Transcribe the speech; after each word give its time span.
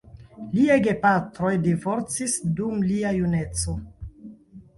Liaj 0.53 0.77
gepatroj 0.87 1.51
divorcis 1.67 2.35
dum 2.61 2.81
lia 2.93 3.13
juneco. 3.19 3.79